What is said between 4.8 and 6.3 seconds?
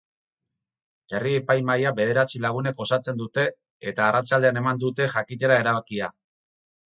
dute jakitera erabakia.